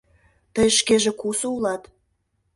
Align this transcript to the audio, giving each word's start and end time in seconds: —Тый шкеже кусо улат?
—Тый 0.53 0.67
шкеже 0.77 1.11
кусо 1.21 1.47
улат? 1.55 1.81